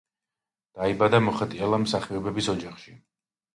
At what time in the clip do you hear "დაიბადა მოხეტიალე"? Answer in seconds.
0.79-1.81